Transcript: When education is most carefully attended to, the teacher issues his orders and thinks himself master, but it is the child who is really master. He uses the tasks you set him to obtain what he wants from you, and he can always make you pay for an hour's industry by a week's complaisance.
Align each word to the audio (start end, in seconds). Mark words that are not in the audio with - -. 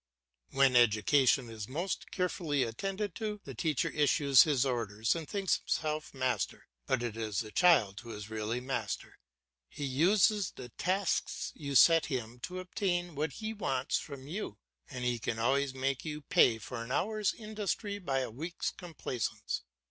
When 0.49 0.75
education 0.75 1.47
is 1.51 1.67
most 1.67 2.09
carefully 2.09 2.63
attended 2.63 3.13
to, 3.17 3.39
the 3.43 3.53
teacher 3.53 3.89
issues 3.89 4.41
his 4.41 4.65
orders 4.65 5.15
and 5.15 5.29
thinks 5.29 5.57
himself 5.59 6.11
master, 6.11 6.65
but 6.87 7.03
it 7.03 7.15
is 7.15 7.41
the 7.41 7.51
child 7.51 7.99
who 7.99 8.11
is 8.11 8.27
really 8.27 8.59
master. 8.59 9.19
He 9.69 9.85
uses 9.85 10.53
the 10.55 10.69
tasks 10.69 11.51
you 11.53 11.75
set 11.75 12.07
him 12.07 12.39
to 12.39 12.57
obtain 12.57 13.13
what 13.13 13.33
he 13.33 13.53
wants 13.53 13.99
from 13.99 14.25
you, 14.25 14.57
and 14.89 15.03
he 15.05 15.19
can 15.19 15.37
always 15.37 15.75
make 15.75 16.03
you 16.03 16.21
pay 16.23 16.57
for 16.57 16.83
an 16.83 16.91
hour's 16.91 17.35
industry 17.35 17.99
by 17.99 18.21
a 18.21 18.31
week's 18.31 18.71
complaisance. 18.71 19.61